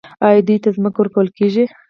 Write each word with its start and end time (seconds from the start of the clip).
آیا 0.27 0.39
دوی 0.47 0.57
ته 0.63 0.69
ځمکه 0.75 0.97
ورکول 0.99 1.27
کیږي؟ 1.37 1.63